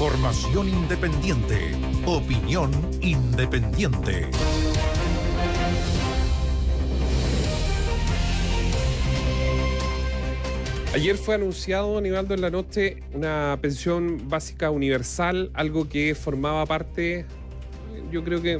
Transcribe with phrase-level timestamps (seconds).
[0.00, 1.72] Información independiente.
[2.06, 2.70] Opinión
[3.02, 4.30] independiente.
[10.94, 17.26] Ayer fue anunciado, Aníbaldo, en la noche una pensión básica universal, algo que formaba parte,
[18.10, 18.58] yo creo que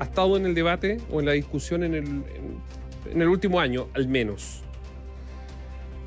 [0.00, 2.04] ha estado en el debate o en la discusión en el,
[3.12, 4.64] en, el último año, al menos,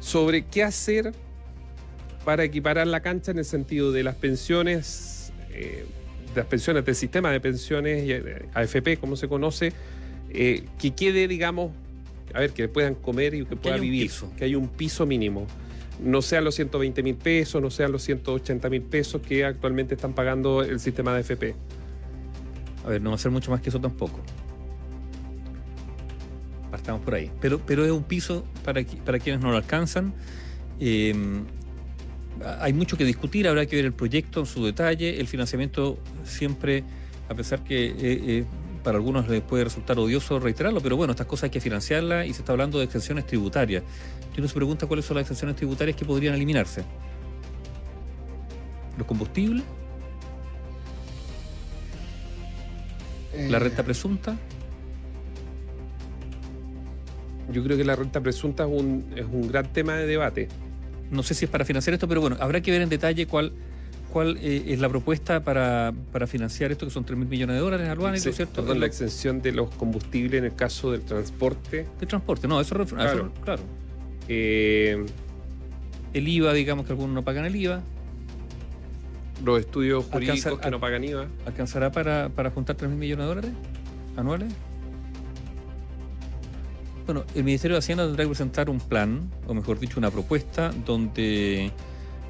[0.01, 1.13] sobre qué hacer
[2.25, 5.85] para equiparar la cancha en el sentido de las pensiones, eh,
[6.33, 9.73] de las pensiones del sistema de pensiones, eh, AFP, como se conoce,
[10.29, 11.71] eh, que quede, digamos,
[12.33, 15.47] a ver, que puedan comer y que puedan vivir, que haya un piso mínimo.
[16.01, 20.13] No sean los 120 mil pesos, no sean los 180 mil pesos que actualmente están
[20.13, 21.55] pagando el sistema de AFP.
[22.85, 24.21] A ver, no va a ser mucho más que eso tampoco.
[26.71, 27.31] Partamos por ahí.
[27.41, 30.13] Pero, pero es un piso para, para quienes no lo alcanzan.
[30.79, 31.13] Eh,
[32.59, 35.19] hay mucho que discutir, habrá que ver el proyecto en su detalle.
[35.19, 36.83] El financiamiento siempre,
[37.27, 38.45] a pesar que eh, eh,
[38.83, 42.33] para algunos les puede resultar odioso reiterarlo, pero bueno, estas cosas hay que financiarlas y
[42.33, 43.83] se está hablando de exenciones tributarias.
[44.35, 46.83] Y uno se pregunta cuáles son las exenciones tributarias que podrían eliminarse.
[48.97, 49.63] ¿Los combustibles?
[53.49, 53.59] ¿La eh.
[53.59, 54.37] renta presunta?
[57.51, 60.47] Yo creo que la renta presunta es un, es un gran tema de debate.
[61.11, 63.53] No sé si es para financiar esto, pero bueno, habrá que ver en detalle cuál
[64.11, 65.93] cuál eh, es la propuesta para,
[66.27, 68.61] financiar esto, que son 3 mil millones de dólares anuales, ¿no es cierto?
[68.61, 71.85] Perdón, la exención de los combustibles en el caso del transporte.
[71.99, 73.31] De transporte, no, eso, claro.
[73.43, 73.61] claro.
[74.27, 75.05] Eh,
[76.13, 77.81] el IVA, digamos que algunos no pagan el IVA.
[79.43, 81.27] Los estudios jurídicos que no pagan IVA.
[81.45, 83.51] ¿Alcanzará para, para juntar 3 mil millones de dólares
[84.17, 84.53] anuales?
[87.09, 90.71] Bueno, el Ministerio de Hacienda tendrá que presentar un plan, o mejor dicho, una propuesta
[90.85, 91.71] donde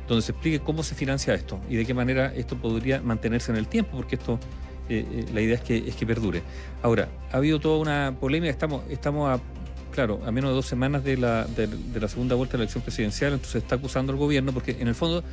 [0.07, 3.57] donde se explique cómo se financia esto y de qué manera esto podría mantenerse en
[3.57, 4.39] el tiempo, porque esto,
[4.87, 6.43] eh, eh, la idea es que, es que perdure.
[6.81, 9.41] Ahora, ha habido toda una polémica, estamos, estamos a,
[9.91, 11.67] claro, a menos de dos semanas de la, de,
[11.99, 14.87] la segunda vuelta de la elección presidencial, entonces se está acusando al gobierno, porque en
[14.87, 15.25] el fondo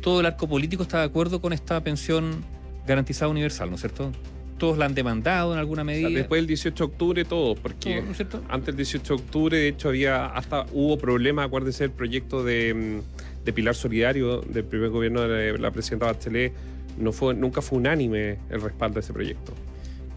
[0.00, 2.44] todo el arco político está de acuerdo con esta pensión
[2.84, 4.10] garantizada universal, ¿no es cierto?
[4.58, 6.08] Todos la han demandado en alguna medida.
[6.10, 8.02] después del 18 de octubre todo, porque
[8.48, 12.74] antes del 18 de octubre de hecho había hasta hubo problemas, acuérdense el proyecto de
[12.74, 16.52] mm, de Pilar Solidario del primer gobierno de la presidenta Bachelet,
[16.98, 19.54] no fue, nunca fue unánime el respaldo de ese proyecto.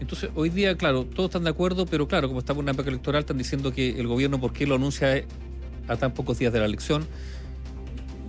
[0.00, 2.90] Entonces, hoy día, claro, todos están de acuerdo, pero claro, como estamos en una época
[2.90, 5.24] electoral, están diciendo que el gobierno, ¿por qué lo anuncia
[5.88, 7.06] a tan pocos días de la elección?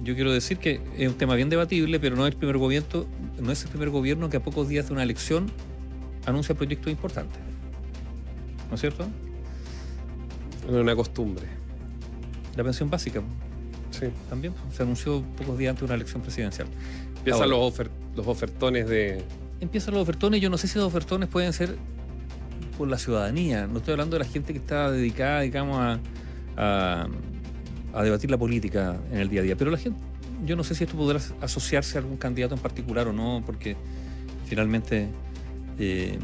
[0.05, 3.05] Yo quiero decir que es un tema bien debatible, pero no es el primer gobierno,
[3.41, 5.51] no es el primer gobierno que a pocos días de una elección
[6.25, 7.39] anuncia proyectos importantes.
[8.69, 9.07] ¿No es cierto?
[10.67, 11.45] Es una costumbre.
[12.55, 13.21] La pensión básica.
[13.91, 14.07] Sí.
[14.29, 16.67] También se anunció pocos días antes de una elección presidencial.
[17.17, 17.79] Empiezan los,
[18.15, 19.23] los ofertones de.
[19.59, 21.77] Empiezan los ofertones, yo no sé si los ofertones pueden ser
[22.77, 23.67] por la ciudadanía.
[23.67, 25.77] No estoy hablando de la gente que está dedicada, digamos,
[26.57, 27.07] a,
[27.93, 29.55] a, debatir la política en el día a día.
[29.55, 29.99] Pero la gente,
[30.45, 33.77] yo no sé si esto podrá asociarse a algún candidato en particular o no, porque
[34.47, 35.07] finalmente
[35.79, 36.17] eh,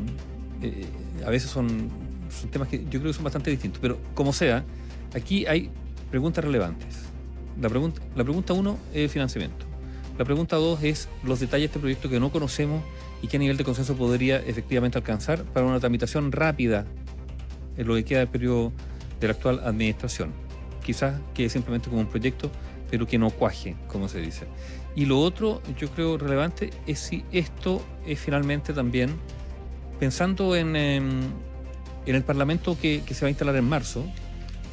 [0.62, 0.86] eh,
[1.26, 1.90] a veces son,
[2.52, 3.80] temas que yo creo que son bastante distintos.
[3.82, 4.64] Pero como sea,
[5.14, 5.70] aquí hay
[6.10, 7.00] preguntas relevantes.
[7.60, 9.66] La pregunta, la pregunta uno es financiamiento.
[10.18, 12.84] La pregunta dos es los detalles de este proyecto que no conocemos
[13.22, 16.86] y qué nivel de consenso podría efectivamente alcanzar para una tramitación rápida
[17.78, 18.74] en lo que queda del periodo
[19.20, 20.34] de la actual administración.
[20.84, 22.52] Quizás quede simplemente como un proyecto,
[22.89, 24.45] pero que no cuaje, como se dice.
[24.95, 29.11] Y lo otro, yo creo relevante, es si esto es finalmente también,
[30.00, 31.09] pensando en, em,
[32.05, 34.03] el Parlamento que, que se va a instalar en marzo,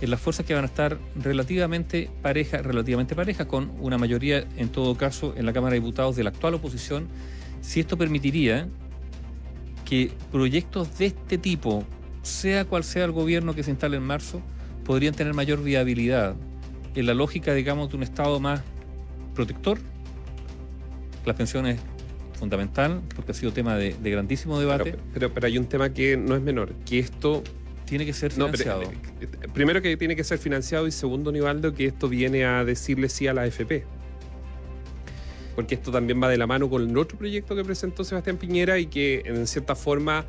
[0.01, 4.69] en las fuerzas que van a estar relativamente pareja, relativamente pareja, con una mayoría, en
[4.69, 7.09] todo caso, en la Cámara de Diputados de la actual oposición,
[7.61, 8.69] si esto permitiría
[9.85, 11.85] que proyectos de este tipo,
[12.23, 14.43] sea cual sea el gobierno que se instale en marzo,
[14.85, 16.37] podrían tener mayor viabilidad.
[16.97, 18.63] En la lógica, digamos, de un Estado más
[19.35, 19.79] protector,
[21.25, 21.79] las pensiones
[22.39, 24.97] fundamental, porque ha sido tema de, grandísimo debate.
[25.13, 27.43] pero, pero hay un tema que no es menor, que esto
[27.87, 28.83] tiene que ser financiado.
[28.83, 33.09] Eh, primero que tiene que ser financiado y segundo, Nivaldo, que esto viene a decirle
[33.09, 33.85] sí a la AFP.
[35.55, 38.79] Porque esto también va de la mano con el otro proyecto que presentó Sebastián Piñera
[38.79, 40.27] y que en cierta forma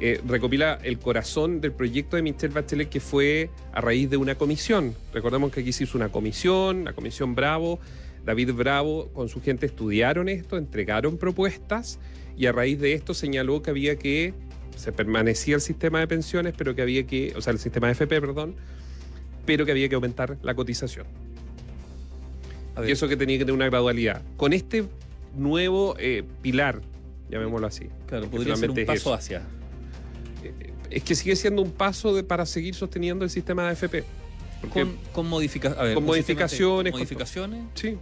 [0.00, 4.34] eh, recopila el corazón del proyecto de Michelle Bachelet que fue a raíz de una
[4.34, 4.94] comisión.
[5.12, 7.78] Recordemos que aquí se hizo una comisión, la comisión Bravo.
[8.24, 11.98] David Bravo con su gente estudiaron esto, entregaron propuestas
[12.36, 14.34] y a raíz de esto señaló que había que
[14.76, 17.92] se permanecía el sistema de pensiones, pero que había que, o sea, el sistema de
[17.92, 18.56] FP, perdón,
[19.46, 21.06] pero que había que aumentar la cotización.
[22.84, 24.22] Y eso que tenía que tener una gradualidad.
[24.36, 24.84] Con este
[25.36, 26.80] nuevo eh, pilar,
[27.30, 27.88] llamémoslo así.
[28.06, 29.42] Claro, podría ser un paso hacia.
[30.94, 34.04] Es que sigue siendo un paso de, para seguir sosteniendo el sistema de AFP.
[34.72, 37.98] Con, con, modifica- a ver, con modificaciones, con- modificaciones, sí,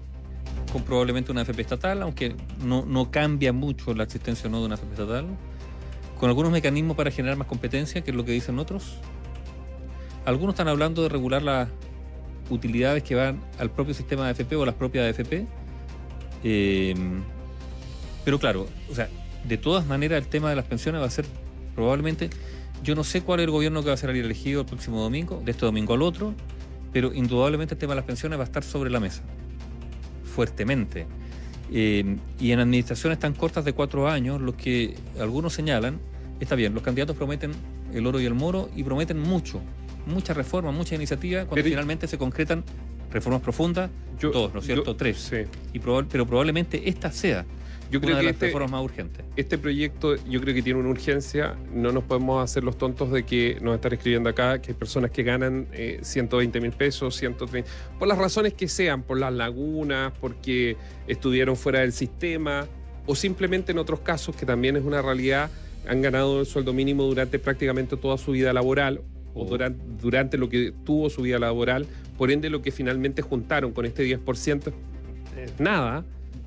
[0.72, 4.66] con probablemente una AFP estatal, aunque no, no cambia mucho la existencia o no de
[4.66, 5.26] una AFP estatal,
[6.20, 8.98] con algunos mecanismos para generar más competencia, que es lo que dicen otros.
[10.24, 11.68] Algunos están hablando de regular las
[12.48, 15.46] utilidades que van al propio sistema de AFP o a las propias AFP.
[16.44, 16.94] Eh,
[18.24, 19.08] pero claro, o sea,
[19.48, 21.24] de todas maneras el tema de las pensiones va a ser
[21.74, 22.30] probablemente,
[22.82, 25.40] yo no sé cuál es el gobierno que va a ser elegido el próximo domingo,
[25.44, 26.34] de este domingo al otro,
[26.92, 29.22] pero indudablemente el tema de las pensiones va a estar sobre la mesa,
[30.24, 31.06] fuertemente.
[31.72, 35.98] Eh, y en administraciones tan cortas de cuatro años, lo que algunos señalan,
[36.40, 37.52] está bien, los candidatos prometen
[37.94, 39.60] el oro y el moro y prometen mucho,
[40.06, 42.64] muchas reformas, muchas iniciativas, cuando Pero- finalmente se concretan
[43.10, 44.84] reformas profundas, Yo- dos, ¿no es cierto?
[44.86, 45.16] yo- Tres.
[45.18, 45.36] sí.
[45.72, 47.44] Y pero probablemente esta sea
[47.92, 49.24] Yo creo una de que las este, reformas más urgentes.
[49.36, 51.56] este proyecto yo creo que tiene una urgencia.
[51.72, 55.10] No nos podemos hacer los tontos de que nos están escribiendo acá que hay personas
[55.10, 60.12] que ganan eh, 120 mil pesos, 130, por las razones que sean, por las lagunas,
[60.20, 62.66] porque estudiaron fuera del sistema,
[63.06, 65.50] o simplemente en otros casos, que también es una realidad,
[65.86, 69.44] han ganado el sueldo mínimo durante prácticamente toda su vida laboral o Oh.
[69.46, 71.86] durante, durante lo que tuvo su vida laboral,
[72.18, 74.72] por ende lo que finalmente juntaron con este 10%
[75.38, 76.04] es nada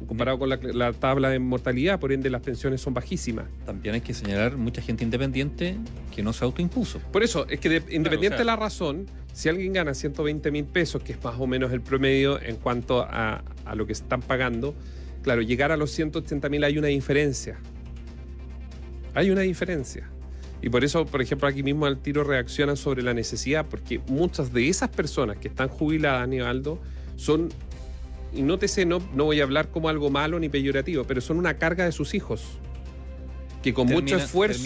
[0.07, 3.45] comparado con la, la tabla de mortalidad, por ende las pensiones son bajísimas.
[3.65, 5.77] También hay que señalar mucha gente independiente
[6.15, 7.00] que no se autoimpuso.
[7.12, 10.51] Por eso, es que de- independiente o sea- de la razón, si alguien gana 120
[10.51, 13.94] mil pesos, que es más o menos el promedio en cuanto a, a lo que
[13.94, 14.75] están pagando,
[15.24, 17.57] claro, llegar a los 180 mil hay una diferencia.
[19.13, 20.09] Hay una diferencia.
[20.62, 24.51] Y por eso, por ejemplo, aquí mismo al tiro reaccionan sobre la necesidad, porque muchas
[24.51, 26.80] de esas personas que están jubiladas, Aníbaldo,
[27.15, 27.50] son,
[28.36, 31.58] y nótese, no, no voy a hablar como algo malo ni peyorativo, pero son una
[31.58, 32.44] carga de sus hijos.
[33.64, 34.60] Que con mucho esfuerzo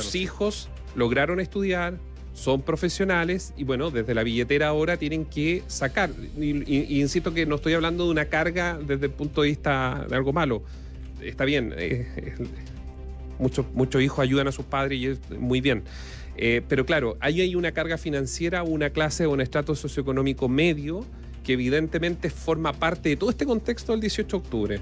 [0.00, 1.98] sus hijos lograron estudiar,
[2.32, 6.10] son profesionales y bueno, desde la billetera ahora tienen que sacar.
[6.38, 9.48] Y, y- y insisto que no estoy hablando de una carga desde el punto de
[9.48, 10.62] vista de algo malo.
[11.22, 12.34] Está bien, eh, eh,
[13.38, 15.84] muchos, muchos hijos ayudan a sus padres y es muy bien.
[16.36, 21.04] Eh, pero claro, ahí hay una carga financiera, una clase o un estrato socioeconómico medio
[21.44, 24.80] que evidentemente forma parte de todo este contexto del 18 de octubre.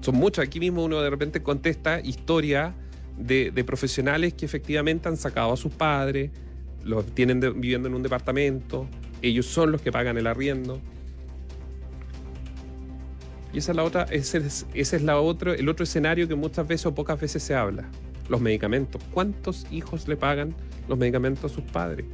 [0.00, 2.74] Son muchos, aquí mismo uno de repente contesta historia
[3.18, 6.30] de, de profesionales que efectivamente han sacado a sus padres,
[6.82, 8.88] los tienen viviendo en un departamento,
[9.20, 10.80] ellos son los que pagan el arriendo.
[13.52, 16.34] Y esa es la otra, ese es, ese es la otro, el otro escenario que
[16.34, 17.84] muchas veces o pocas veces se habla.
[18.28, 19.02] Los medicamentos.
[19.12, 20.54] ¿Cuántos hijos le pagan
[20.88, 22.06] los medicamentos a sus padres?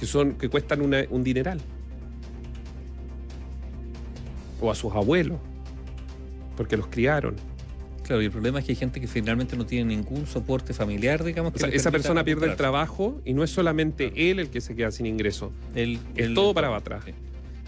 [0.00, 1.60] Que son, que cuestan un dineral.
[4.60, 5.38] O a sus abuelos.
[6.56, 7.36] Porque los criaron.
[8.02, 11.24] Claro, y el problema es que hay gente que finalmente no tiene ningún soporte familiar,
[11.24, 11.50] digamos.
[11.50, 14.60] O que sea, esa persona pierde el trabajo y no es solamente él el que
[14.60, 15.52] se queda sin ingreso.
[15.74, 17.02] El- Es el- todo para atrás.
[17.04, 17.12] Sí.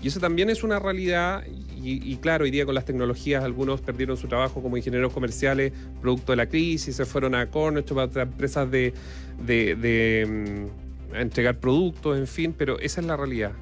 [0.00, 1.43] Y eso también es una realidad.
[1.82, 5.73] Y, y claro, hoy día con las tecnologías, algunos perdieron su trabajo como ingenieros comerciales
[6.00, 8.94] producto de la crisis, se fueron a Cornershop, a otras empresas de,
[9.44, 10.69] de- de,
[11.11, 13.52] mm, a entregar productos, en fin, pero esa es la realidad.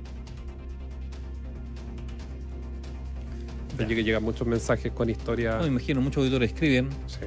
[3.76, 5.61] Que llegan muchos mensajes con No, historias.
[5.62, 6.88] me imagino, muchos auditores escriben.
[7.06, 7.21] sí.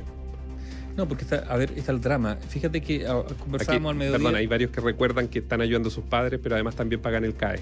[0.98, 2.36] No, porque está, a ver, está el drama.
[2.50, 4.18] Fíjate que ah, conversábamos al mediodía.
[4.18, 7.24] perdón, hay varios que recuerdan que están ayudando a sus padres, pero además también pagan
[7.24, 7.62] el CAE.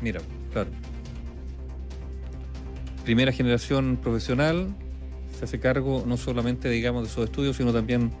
[0.00, 0.20] Mira,
[0.52, 0.70] claro.
[3.04, 4.68] Primera generación profesional
[5.36, 8.12] se hace cargo no solamente, digamos, de sus estudios, sino también.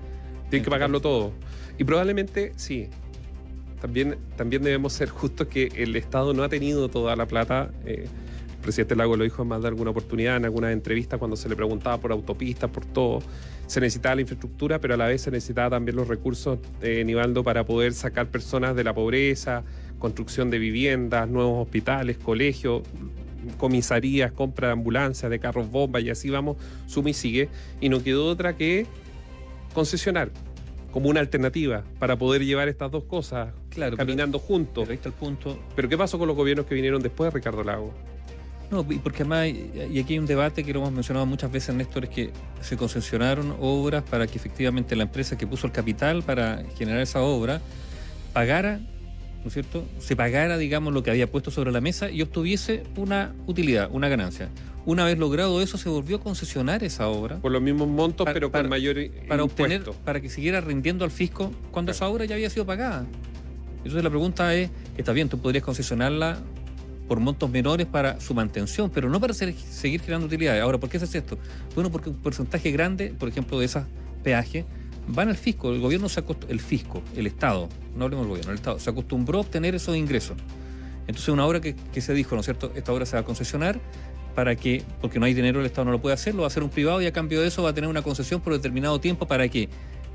[0.48, 1.32] Tienen que pagarlo todo.
[1.78, 2.88] Y probablemente, sí.
[3.80, 7.70] También, también debemos ser justos que el Estado no ha tenido toda la plata.
[7.84, 8.06] eh,
[8.60, 11.56] presidente Lago lo dijo en más de alguna oportunidad, en alguna entrevista, cuando se le
[11.56, 13.20] preguntaba por autopistas, por todo.
[13.66, 17.44] Se necesitaba la infraestructura, pero a la vez se necesitaba también los recursos, eh, Nivaldo,
[17.44, 19.64] para poder sacar personas de la pobreza,
[19.98, 22.82] construcción de viviendas, nuevos hospitales, colegios,
[23.58, 27.48] comisarías, compra de ambulancias, de carros bomba, y así vamos, suma y sigue.
[27.80, 28.86] Y no quedó otra que
[29.74, 30.30] concesionar
[30.90, 34.88] como una alternativa para poder llevar estas dos cosas Claro, caminando juntos.
[34.90, 35.58] Está el punto.
[35.76, 37.94] Pero ¿qué pasó con los gobiernos que vinieron después de Ricardo Lago?
[38.70, 41.74] No, y porque además, y aquí hay un debate que lo hemos mencionado muchas veces,
[41.74, 46.22] Néstor, es que se concesionaron obras para que efectivamente la empresa que puso el capital
[46.22, 47.60] para generar esa obra
[48.32, 48.78] pagara,
[49.42, 49.84] ¿no es cierto?
[49.98, 54.08] Se pagara, digamos, lo que había puesto sobre la mesa y obtuviese una utilidad, una
[54.08, 54.48] ganancia.
[54.86, 58.34] Una vez logrado eso, se volvió a concesionar esa obra Por los mismos montos, Para-
[58.34, 58.96] pero para- con mayor
[59.28, 61.96] para obtener, para que siguiera rindiendo al fisco cuando Claro.
[62.06, 63.04] esa obra ya había sido pagada.
[63.78, 66.38] Entonces la pregunta es, está bien, tú podrías concesionarla
[67.10, 70.62] por montos menores para su mantención, pero no para seguir generando utilidades.
[70.62, 71.38] Ahora, ¿por qué se hace esto?
[71.74, 73.82] Bueno, porque un porcentaje grande, por ejemplo, de esos
[74.22, 74.64] peajes
[75.08, 75.72] van al fisco.
[75.72, 79.38] El gobierno se el fisco, el Estado, no hablemos del gobierno, el Estado, se acostumbró
[79.38, 80.36] a obtener esos ingresos.
[81.08, 82.70] Entonces, una obra que, se dijo, ¿no es cierto?
[82.76, 83.80] Esta obra se va a concesionar
[84.36, 86.46] para que, porque no hay dinero, el Estado no lo puede hacer, lo va a
[86.46, 89.00] hacer un privado y a cambio de eso va a tener una concesión por determinado
[89.00, 89.68] tiempo para que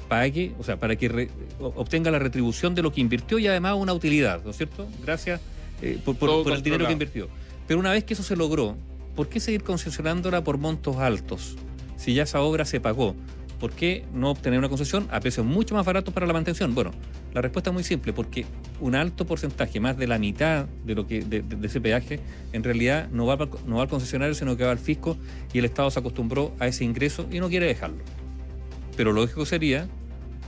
[0.07, 3.91] pague, o sea, para que obtenga la retribución de lo que invirtió y además una
[3.91, 4.87] utilidad, ¿no es cierto?
[5.03, 5.41] Gracias
[5.85, 7.29] eh, por, el dinero que invirtió.
[7.67, 8.75] Pero una vez que eso se logró,
[9.15, 11.55] ¿por qué seguir concesionándola por montos altos?
[11.95, 13.15] Si ya esa obra se pagó,
[13.59, 16.73] ¿por qué no obtener una concesión a precios mucho más baratos para la mantención?
[16.73, 16.91] Bueno,
[17.33, 18.45] la respuesta es muy simple, porque
[18.79, 22.19] un alto porcentaje, más de la mitad de lo que de, ese peaje,
[22.51, 23.37] en realidad no va,
[23.67, 25.17] no va al concesionario, sino que va al fisco
[25.53, 28.03] y el Estado se acostumbró a ese ingreso y no quiere dejarlo.
[28.97, 29.87] Pero lo lógico sería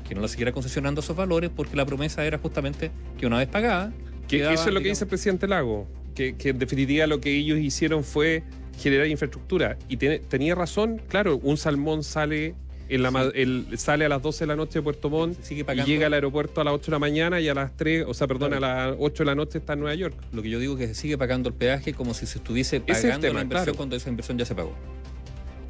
[0.07, 3.47] que no la siguiera concesionando esos valores porque la promesa era justamente que una vez
[3.47, 3.91] pagada
[4.27, 7.59] que eso es lo que dice el presidente Lago, que, en definitiva lo que ellos
[7.59, 8.43] hicieron fue
[8.79, 9.77] generar infraestructura.
[9.87, 12.55] Y tenía razón, claro, un salmón sale
[12.89, 13.31] en la,
[13.75, 16.63] sale a las 12 de la noche de Puerto Montt y llega al aeropuerto a
[16.63, 19.23] las 8 de la mañana y a las 3, o sea, perdón, a las 8
[19.23, 20.15] de la noche está en Nueva York.
[20.31, 22.79] Lo que yo digo es que se sigue pagando el peaje como si se estuviese
[22.79, 24.73] pagando la inversión cuando esa inversión ya se pagó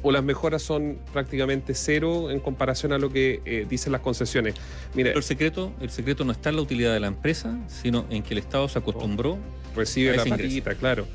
[0.02, 4.54] o las mejoras son prácticamente cero en comparación a lo que eh, dicen las concesiones.
[4.94, 8.22] Mira, el secreto, el secreto no está en la utilidad de la empresa, sino en
[8.22, 9.38] que el Estado se acostumbró
[9.74, 11.06] recibe la patita, claro.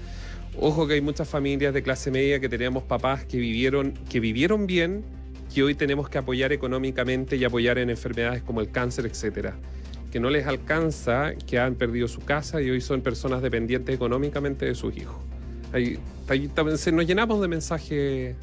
[0.60, 4.68] Ojo que hay muchas familias de clase media que teníamos papás que vivieron, que vivieron
[4.68, 5.04] bien,
[5.54, 9.56] que hoy tenemos que apoyar económicamente y apoyar en enfermedades como el cáncer, etcétera.
[10.12, 14.66] Que no les alcanza, que han perdido su casa y hoy son personas dependientes económicamente
[14.66, 15.16] de sus hijos.
[15.72, 15.98] Ahí,
[16.28, 18.36] ahí, nos llenamos de mensajes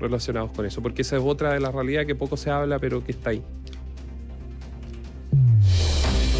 [0.00, 3.04] relacionados con eso, porque esa es otra de las realidades que poco se habla, pero
[3.04, 3.42] que está ahí.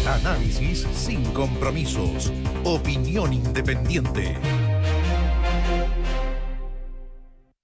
[0.07, 2.31] Análisis sin compromisos.
[2.63, 4.37] Opinión independiente.